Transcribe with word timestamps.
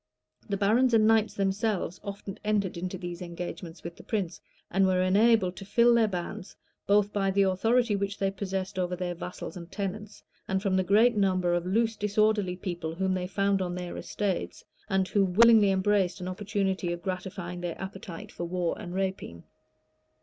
[*] 0.25 0.49
The 0.49 0.57
barons 0.57 0.95
and 0.95 1.05
knights 1.05 1.35
themselves 1.35 1.99
often 2.03 2.39
entered 2.43 2.75
into 2.75 2.97
these 2.97 3.21
engagements 3.21 3.83
with 3.83 3.97
the 3.97 4.03
prince; 4.03 4.41
and 4.71 4.87
were 4.87 4.99
enabled 5.03 5.55
to 5.57 5.63
fill 5.65 5.93
their 5.93 6.07
bands, 6.07 6.55
both 6.87 7.13
by 7.13 7.29
the 7.29 7.43
authority 7.43 7.95
which 7.95 8.17
they 8.17 8.31
possessed 8.31 8.79
over 8.79 8.95
their 8.95 9.13
vassals 9.13 9.55
and 9.55 9.71
tenants, 9.71 10.23
and 10.47 10.59
from 10.59 10.75
the 10.75 10.83
great 10.83 11.15
numbers 11.15 11.55
of 11.55 11.67
loose, 11.67 11.95
disorderly 11.95 12.55
people 12.55 12.95
whom 12.95 13.13
they 13.13 13.27
found 13.27 13.61
on 13.61 13.75
their 13.75 13.95
estates, 13.95 14.65
and 14.89 15.07
who 15.09 15.23
willingly 15.23 15.69
embraced 15.69 16.19
an 16.19 16.27
opportunity 16.27 16.91
of 16.91 17.03
gratifying 17.03 17.61
their 17.61 17.79
appetite 17.79 18.31
for 18.31 18.45
war 18.45 18.75
and 18.81 18.95
rapine. 18.95 19.43